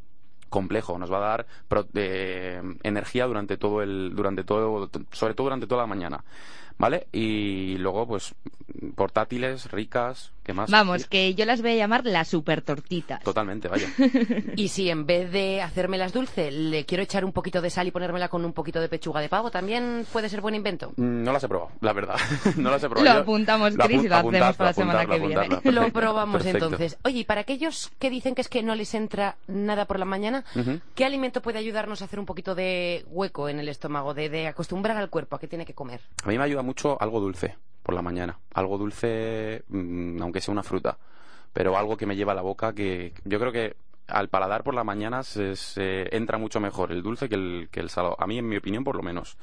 [0.53, 1.47] complejo, nos va a dar
[1.95, 6.23] eh, energía durante todo el, durante todo, sobre todo durante toda la mañana,
[6.83, 7.07] ¿vale?
[7.13, 8.35] Y luego, pues,
[8.97, 10.69] portátiles, ricas, ¿qué más?
[10.71, 13.23] Vamos, que yo las voy a llamar las super tortitas.
[13.23, 13.89] Totalmente, vaya.
[14.57, 17.91] Y si en vez de hacérmelas dulce, le quiero echar un poquito de sal y
[17.91, 20.93] ponérmela con un poquito de pechuga de pavo, también puede ser buen invento.
[20.97, 22.17] Mm, No las he probado, la verdad.
[22.57, 23.15] no las he probado.
[23.15, 25.35] Lo apuntamos, Cris, y lo apu- hacemos para la semana que viene.
[25.37, 26.65] apuntarlo, Lo perfecto, probamos perfecto.
[26.67, 26.99] entonces.
[27.05, 30.05] Oye, y para aquellos que dicen que es que no les entra nada por la
[30.05, 30.81] mañana, Ujú.
[30.97, 34.47] ¿qué alimento puede ayudarnos a hacer un poquito de hueco en el estómago, de, de
[34.49, 36.01] acostumbrar al cuerpo a qué tiene que comer?
[36.25, 38.39] A mí me ayuda mucho algo dulce por la mañana.
[38.55, 40.99] Algo dulce, mm, aunque sea una fruta.
[41.53, 43.77] Pero algo que me lleva a la boca que yo creo que
[44.07, 47.81] al paladar por la mañana se, se entra mucho mejor el dulce que el, que
[47.81, 48.17] el salado.
[48.19, 49.37] A mí, en mi opinión, por lo menos.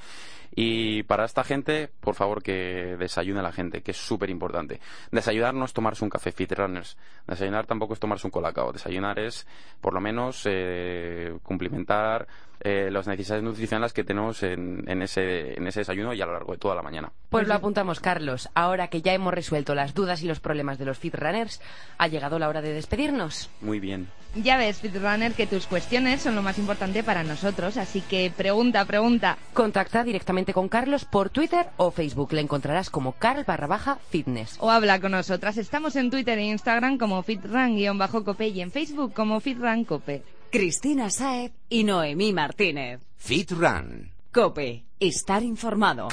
[0.56, 4.80] Y para esta gente, por favor, que desayune la gente, que es súper importante.
[5.12, 6.98] Desayunar no es tomarse un café fit runners.
[7.28, 8.74] Desayunar tampoco es tomarse un colacao.
[8.74, 9.48] Desayunar es,
[9.80, 12.28] por lo menos, eh, cumplimentar
[12.62, 16.34] eh, las necesidades nutricionales que tenemos en, en, ese, en ese desayuno y a lo
[16.34, 17.12] largo de toda la mañana.
[17.30, 18.50] Pues lo apuntamos, Carlos.
[18.56, 21.62] Ahora que ya hemos resuelto las dudas y los problemas de los fit runners,
[21.98, 23.50] ha llegado la hora de despedirnos.
[23.62, 24.10] Muy bien.
[24.36, 28.86] Ya ves, Fitrunner, que tus cuestiones son lo más importante para nosotros, así que pregunta,
[28.86, 29.38] pregunta.
[29.54, 32.34] Contacta directamente con Carlos por Twitter o Facebook.
[32.34, 34.58] Le encontrarás como Carl barra baja fitness.
[34.60, 35.58] O habla con nosotras.
[35.58, 40.24] Estamos en Twitter e Instagram como fitran-cope y en Facebook como fitrancope.
[40.52, 43.02] Cristina Saez y Noemí Martínez.
[43.18, 44.12] Fit Run.
[44.32, 46.10] Cope, estar informado.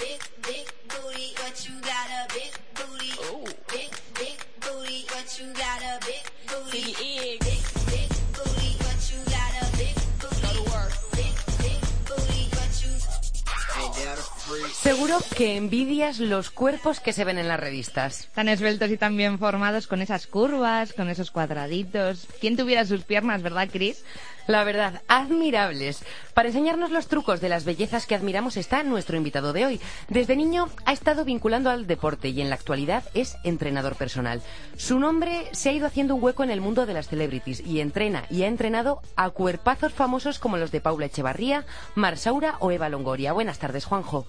[14.87, 18.29] Seguro que envidias los cuerpos que se ven en las revistas.
[18.37, 22.29] Tan esbeltos y tan bien formados con esas curvas, con esos cuadraditos.
[22.41, 24.05] ¿Quién tuviera sus piernas, verdad, Chris?
[24.47, 26.05] La verdad, admirables.
[26.35, 29.81] Para enseñarnos los trucos de las bellezas que admiramos está nuestro invitado de hoy.
[30.09, 34.41] Desde niño ha estado vinculando al deporte y en la actualidad es entrenador personal.
[34.77, 37.81] Su nombre se ha ido haciendo un hueco en el mundo de las celebrities y
[37.81, 42.71] entrena y ha entrenado a cuerpazos famosos como los de Paula Echevarría, Mar Saura o
[42.71, 43.33] Eva Longoria.
[43.33, 44.29] Buenas tardes, Juanjo.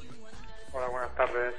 [0.77, 1.55] Hola, buenas tardes.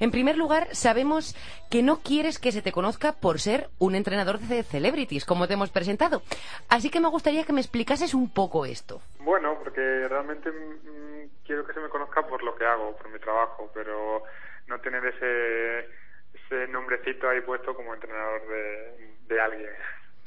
[0.00, 1.36] En primer lugar, sabemos
[1.70, 5.54] que no quieres que se te conozca por ser un entrenador de celebrities, como te
[5.54, 6.22] hemos presentado.
[6.68, 9.00] Así que me gustaría que me explicases un poco esto.
[9.20, 13.20] Bueno, porque realmente mm, quiero que se me conozca por lo que hago, por mi
[13.20, 14.24] trabajo, pero
[14.66, 15.88] no tener ese,
[16.34, 19.70] ese nombrecito ahí puesto como entrenador de, de alguien.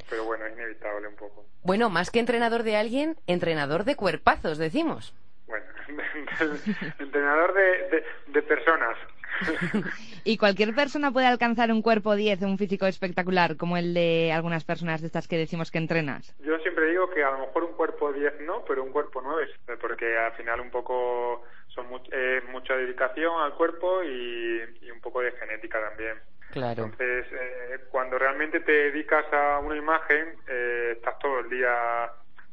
[0.10, 1.46] Pero bueno, es inevitable un poco.
[1.62, 5.14] Bueno, más que entrenador de alguien, entrenador de cuerpazos, decimos.
[5.50, 5.66] Bueno,
[7.00, 8.98] entrenador de, de, de personas.
[10.24, 14.32] ¿Y cualquier persona puede alcanzar un cuerpo 10 o un físico espectacular como el de
[14.32, 16.36] algunas personas de estas que decimos que entrenas?
[16.40, 19.48] Yo siempre digo que a lo mejor un cuerpo 10 no, pero un cuerpo 9,
[19.82, 25.02] porque al final un poco son mu eh, mucha dedicación al cuerpo y, y, un
[25.02, 26.18] poco de genética también.
[26.52, 26.86] Claro.
[26.86, 32.12] Entonces, eh, cuando realmente te dedicas a una imagen, eh, estás todo el día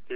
[0.08, 0.14] y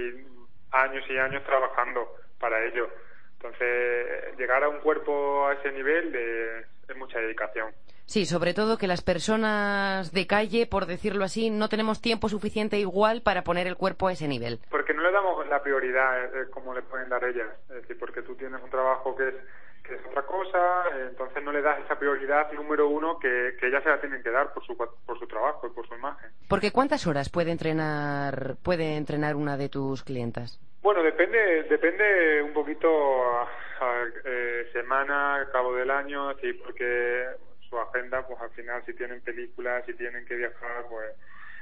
[0.71, 2.89] años y años trabajando para ello.
[3.33, 7.71] Entonces, llegar a un cuerpo a ese nivel es mucha dedicación.
[8.05, 12.77] Sí, sobre todo que las personas de calle, por decirlo así, no tenemos tiempo suficiente
[12.77, 14.59] igual para poner el cuerpo a ese nivel.
[14.69, 17.47] Porque no le damos la prioridad eh, como le pueden dar ellas.
[17.69, 19.35] Es decir, porque tú tienes un trabajo que es
[19.81, 23.67] que es otra cosa, eh, entonces no le das esa prioridad número uno que, que
[23.67, 26.29] ellas se la tienen que dar por su, por su trabajo y por su imagen.
[26.49, 30.59] Porque ¿cuántas horas puede entrenar, puede entrenar una de tus clientas?
[30.81, 32.89] Bueno, depende, depende un poquito
[33.23, 33.43] a,
[33.81, 37.27] a, eh, semana, cabo del año, sí, porque
[37.69, 41.13] su agenda, pues al final si tienen películas, si tienen que viajar, pues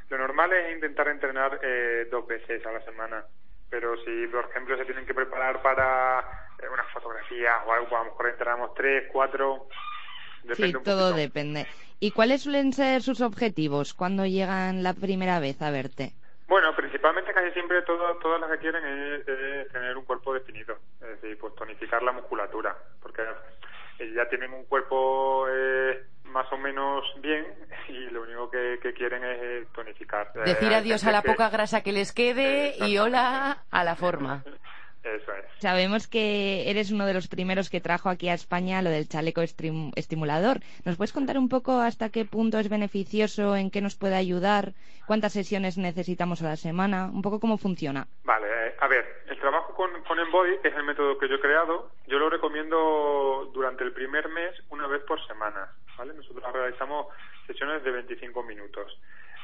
[0.10, 3.25] lo normal es intentar entrenar eh, dos veces a la semana.
[3.69, 6.19] Pero si, por ejemplo, se tienen que preparar para
[6.58, 9.67] eh, una fotografía o algo, pues a lo mejor entrenamos tres, cuatro.
[10.43, 11.67] Depende sí, un todo depende.
[11.99, 16.13] ¿Y cuáles suelen ser sus objetivos cuando llegan la primera vez a verte?
[16.50, 20.80] Bueno, principalmente casi siempre todo, todas las que quieren es, es, tener un cuerpo definido,
[21.00, 23.22] es decir, pues tonificar la musculatura, porque
[24.16, 27.46] ya tienen un cuerpo eh, más o menos bien
[27.88, 30.34] y lo único que, que quieren es tonificar.
[30.34, 31.30] Decir adiós a la que...
[31.30, 34.44] poca grasa que les quede y hola a la forma.
[35.04, 35.46] Eso es.
[35.60, 39.42] Sabemos que eres uno de los primeros que trajo aquí a España lo del chaleco
[39.42, 40.60] estimulador.
[40.86, 44.74] ¿Nos puedes contar un poco hasta qué punto es beneficioso, en qué nos puede ayudar,
[45.08, 48.08] cuántas sesiones necesitamos a la semana, un poco cómo funciona?
[48.24, 50.18] Vale, eh, a ver, el trabajo con, con
[50.62, 54.54] que es el método que yo he creado, yo lo recomiendo durante el primer mes
[54.70, 55.70] una vez por semana.
[56.00, 56.14] ¿vale?
[56.14, 57.08] Nosotros realizamos
[57.46, 59.00] sesiones de 25 minutos.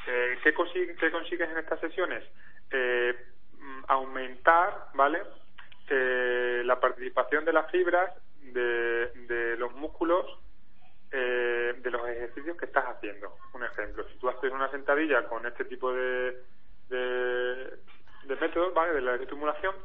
[0.07, 2.23] Eh, ¿qué, consigue, ¿Qué consigues en estas sesiones?
[2.71, 3.13] Eh,
[3.59, 5.21] mm, aumentar, ¿vale?
[5.89, 10.25] Eh, la participación de las fibras de, de los músculos
[11.11, 13.37] eh, de los ejercicios que estás haciendo.
[13.53, 16.41] Un ejemplo, si tú haces una sentadilla con este tipo de,
[16.89, 16.97] de,
[18.25, 18.35] de
[18.73, 18.93] ¿vale?
[18.93, 19.75] De la estimulación,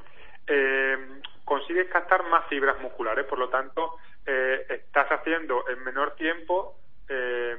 [0.47, 6.77] eh, consigues captar más fibras musculares, por lo tanto, eh, estás haciendo en menor tiempo
[7.09, 7.57] eh,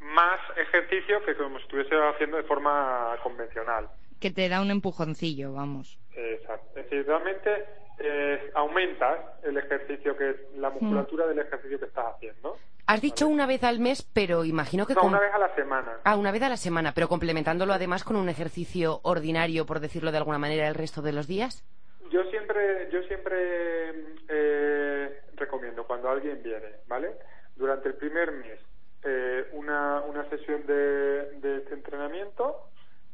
[0.00, 3.88] más ejercicio que como si estuviese haciendo de forma convencional.
[4.20, 5.98] Que te da un empujoncillo, vamos.
[6.16, 6.78] Exacto.
[6.78, 7.64] Es decir, realmente
[7.98, 12.56] eh, aumentas el ejercicio que la musculatura del ejercicio que estás haciendo.
[12.86, 14.94] Has dicho una vez al mes, pero imagino que...
[14.94, 15.92] No, con- una vez a la semana.
[16.04, 20.12] Ah, una vez a la semana, pero complementándolo además con un ejercicio ordinario, por decirlo
[20.12, 21.64] de alguna manera, el resto de los días.
[22.10, 23.90] Yo siempre, yo siempre
[24.28, 27.12] eh, recomiendo cuando alguien viene, ¿vale?
[27.56, 28.60] Durante el primer mes
[29.02, 32.68] eh, una, una sesión de, de este entrenamiento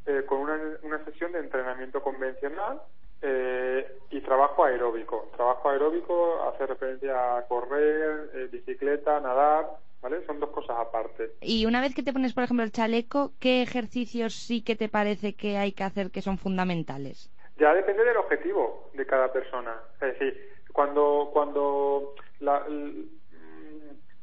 [0.07, 2.81] eh, con una, una sesión de entrenamiento convencional
[3.23, 5.29] eh, y trabajo aeróbico.
[5.37, 9.69] Trabajo aeróbico hace referencia a correr, eh, bicicleta, nadar,
[10.03, 10.25] ¿vale?
[10.27, 11.33] Son dos cosas aparte.
[11.43, 14.89] Y una vez que te pones, por ejemplo, el chaleco, ¿qué ejercicios sí que te
[14.89, 17.31] parece que hay que hacer que son fundamentales?
[17.59, 19.79] Ya depende del objetivo de cada persona.
[20.01, 23.05] Es decir, cuando, cuando la, mm,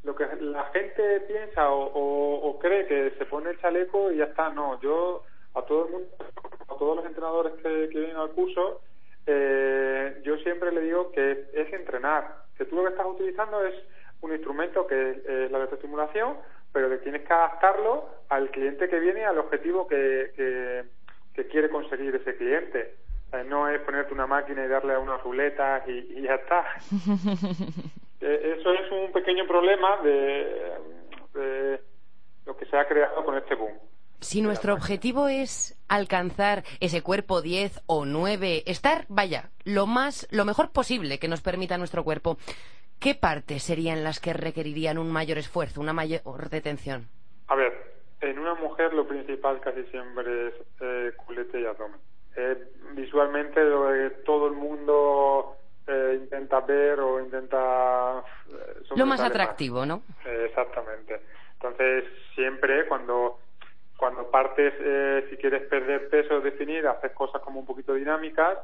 [0.03, 4.17] lo que la gente piensa o, o- o cree que se pone el chaleco y
[4.17, 4.79] ya está, no.
[4.81, 5.23] Yo
[5.57, 6.07] a todo el mundo,
[6.67, 8.81] a todos los entrenadores que, que vienen al curso,
[9.25, 12.43] eh, yo siempre le digo que es entrenar.
[12.57, 13.75] Que tú lo que estás utilizando es
[14.21, 16.37] un instrumento que es, es la electroestimulación,
[16.73, 20.83] pero que tienes que adaptarlo al cliente que viene, al objetivo que, que,
[21.33, 22.95] que quiere conseguir ese cliente.
[23.33, 26.65] Eh, no es ponerte una máquina y darle a unas ruletas y, y ya está.
[28.19, 30.71] Eh, Eso es un pequeño problema de,
[31.35, 31.79] de
[32.47, 33.77] lo que se ha creado con este boom.
[34.19, 40.43] Si nuestro objetivo es alcanzar ese cuerpo 10 o 9, estar, vaya, lo más, lo
[40.43, 42.37] mejor posible que nos permita nuestro cuerpo,
[42.99, 47.07] ¿qué partes serían las que requerirían un mayor esfuerzo, una mayor detención?
[47.47, 47.73] A ver,
[48.21, 51.99] en una mujer lo principal casi siempre es eh, culete y abdomen.
[52.35, 52.57] Eh,
[52.95, 55.55] visualmente lo que todo el mundo
[55.87, 58.23] eh, intenta ver o intenta...
[58.49, 60.01] eh, Lo más atractivo, ¿no?
[60.25, 61.21] Eh, exactamente.
[61.53, 62.03] Entonces,
[62.35, 63.39] siempre cuando,
[63.97, 68.59] cuando partes, eh, si quieres perder peso, definir, haces cosas como un poquito dinámicas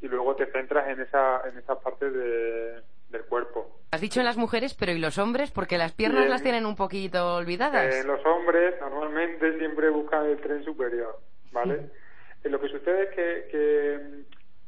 [0.00, 3.80] y luego te centras en esa, en esa parte de, del cuerpo.
[3.90, 5.50] Has dicho en las mujeres, pero ¿y los hombres?
[5.50, 6.30] Porque las piernas Bien.
[6.30, 7.94] las tienen un poquito olvidadas.
[7.94, 11.18] Eh, los hombres normalmente siempre buscan el tren superior,
[11.52, 11.90] ¿vale?
[12.44, 14.24] Eh, lo que sucede es que, que,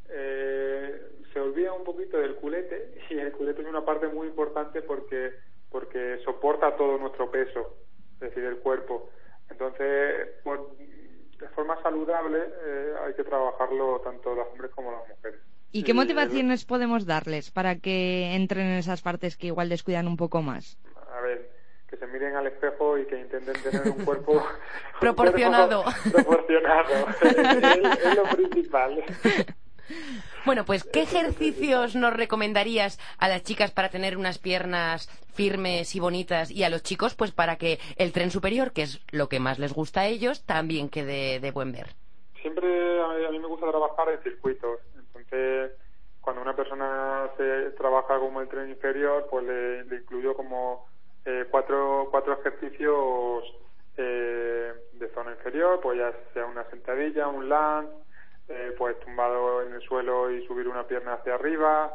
[0.09, 1.03] eh,
[1.33, 5.33] se olvida un poquito del culete y el culete es una parte muy importante porque
[5.71, 7.77] porque soporta todo nuestro peso,
[8.15, 9.11] es decir, el cuerpo.
[9.51, 15.41] Entonces, por- de forma saludable eh, hay que trabajarlo tanto los hombres como las mujeres.
[15.73, 20.17] ¿Y qué motivaciones podemos darles para que entren en esas partes que igual descuidan un
[20.17, 20.79] poco más?
[21.17, 21.51] a ver,
[21.89, 25.83] que se miren al espejo y que intenten tener un cuerpo un Proporcionado.
[25.85, 26.93] cuerpo proporcionado.
[27.23, 29.05] es, es lo principal.
[30.47, 36.01] Bueno, pues ¿qué ejercicios nos recomendarías a las chicas para tener unas piernas firmes y
[36.01, 39.39] bonitas y a los chicos pues para que el tren superior, que es lo que
[39.39, 41.89] más les gusta a ellos, también quede de buen ver?
[42.41, 44.81] Siempre a mí, me gusta trabajar en circuitos.
[44.97, 45.73] Entonces,
[46.23, 50.87] cuando una persona se trabaja como el tren inferior, pues le, le incluyo como
[51.27, 53.45] eh, cuatro, cuatro ejercicios
[53.99, 57.93] eh, de zona inferior, pues ya sea una sentadilla, un lunge,
[58.51, 61.93] eh, pues tumbado en el suelo y subir una pierna hacia arriba,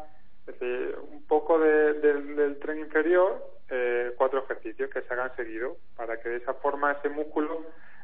[0.47, 5.35] es decir, un poco de- del- del tren inferior, eh, cuatro ejercicios que se hagan
[5.35, 7.61] seguido, para que de esa forma ese músculo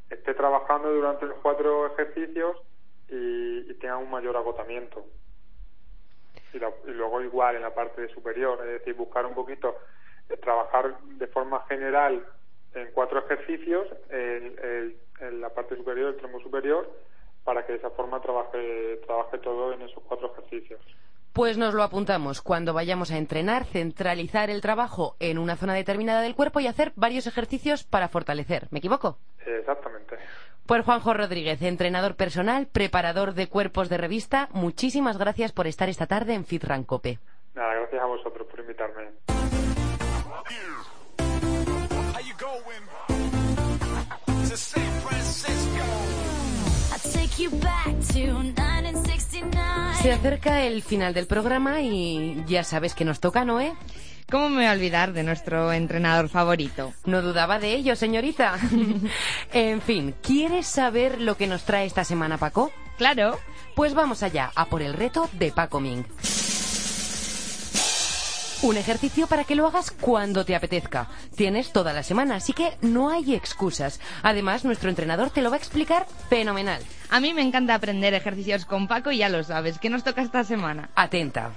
[0.09, 2.57] esté trabajando durante los cuatro ejercicios
[3.07, 5.05] y, y tenga un mayor agotamiento.
[6.53, 9.77] Y, la- y luego igual en la parte superior, es decir, buscar un poquito,
[10.29, 12.25] eh, trabajar de forma general
[12.73, 16.89] en cuatro ejercicios el- el- en la parte superior, el tronco superior,
[17.43, 20.79] para que de esa forma trabaje, trabaje todo en esos cuatro ejercicios.
[21.33, 26.21] Pues nos lo apuntamos cuando vayamos a entrenar, centralizar el trabajo en una zona determinada
[26.21, 28.67] del cuerpo y hacer varios ejercicios para fortalecer.
[28.69, 29.17] ¿Me equivoco?
[29.45, 30.17] Exactamente.
[30.65, 36.05] Pues Juanjo Rodríguez, entrenador personal, preparador de cuerpos de revista, muchísimas gracias por estar esta
[36.05, 37.19] tarde en Fit Rancope.
[37.55, 39.11] Nada, gracias a vosotros por invitarme.
[44.51, 46.10] to San Francisco.
[50.01, 53.73] Se acerca el final del programa y ya sabes que nos toca, Noé.
[54.29, 56.93] ¿Cómo me voy a olvidar de nuestro entrenador favorito?
[57.05, 58.57] No dudaba de ello, señorita.
[59.53, 62.71] en fin, ¿quieres saber lo que nos trae esta semana, Paco?
[62.97, 63.37] Claro.
[63.75, 66.05] Pues vamos allá, a por el reto de Paco Ming.
[68.63, 71.07] Un ejercicio para que lo hagas cuando te apetezca.
[71.35, 73.99] Tienes toda la semana, así que no hay excusas.
[74.21, 76.83] Además, nuestro entrenador te lo va a explicar fenomenal.
[77.09, 79.79] A mí me encanta aprender ejercicios con Paco y ya lo sabes.
[79.79, 80.91] ¿Qué nos toca esta semana?
[80.93, 81.53] Atenta.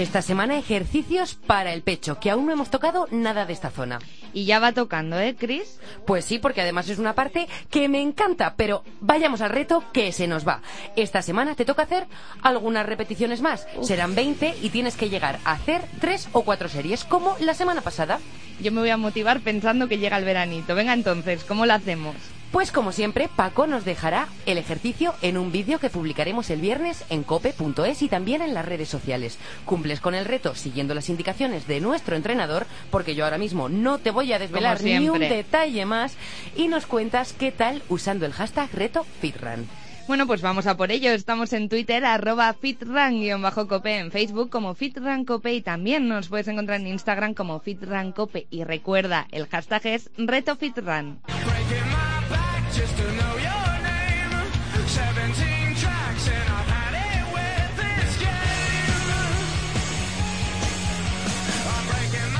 [0.00, 3.98] Esta semana ejercicios para el pecho, que aún no hemos tocado nada de esta zona.
[4.32, 5.78] Y ya va tocando, ¿eh, Chris?
[6.06, 10.10] Pues sí, porque además es una parte que me encanta, pero vayamos al reto que
[10.12, 10.62] se nos va.
[10.96, 12.06] Esta semana te toca hacer
[12.40, 13.68] algunas repeticiones más.
[13.82, 17.82] Serán 20 y tienes que llegar a hacer 3 o 4 series, como la semana
[17.82, 18.20] pasada.
[18.58, 20.74] Yo me voy a motivar pensando que llega el veranito.
[20.74, 22.16] Venga entonces, ¿cómo lo hacemos?
[22.52, 27.04] Pues como siempre, Paco nos dejará el ejercicio en un vídeo que publicaremos el viernes
[27.08, 29.38] en cope.es y también en las redes sociales.
[29.64, 33.98] Cumples con el reto siguiendo las indicaciones de nuestro entrenador, porque yo ahora mismo no
[33.98, 36.16] te voy a desvelar ni un detalle más,
[36.56, 39.68] y nos cuentas qué tal usando el hashtag reto FitRun.
[40.08, 41.12] Bueno, pues vamos a por ello.
[41.12, 46.88] Estamos en Twitter, arroba fitran-cope, en Facebook como fitrancope y también nos puedes encontrar en
[46.88, 48.48] Instagram como fitrancope.
[48.50, 50.56] Y recuerda, el hashtag es reto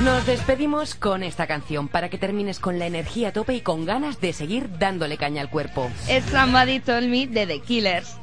[0.03, 3.85] Nos despedimos con esta canción para que termines con la energía a tope y con
[3.85, 5.91] ganas de seguir dándole caña al cuerpo.
[6.07, 8.17] Es Somebody Told Me de The Killers.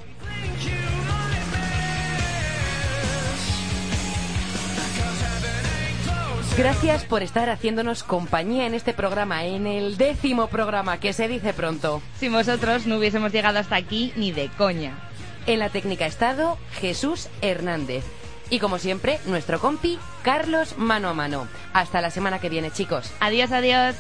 [6.57, 11.53] Gracias por estar haciéndonos compañía en este programa, en el décimo programa, que se dice
[11.53, 12.03] pronto.
[12.19, 14.99] Sin vosotros no hubiésemos llegado hasta aquí ni de coña.
[15.47, 18.18] En la técnica estado Jesús Hernández.
[18.51, 21.49] Y como siempre, nuestro compi, Carlos Mano a Mano.
[21.73, 23.11] Hasta la semana que viene, chicos.
[23.21, 23.97] Adiós, adiós.